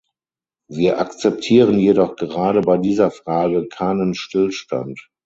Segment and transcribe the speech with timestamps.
[0.67, 4.99] Wir akzeptieren jedoch gerade bei dieser Frage keinen Stillstand.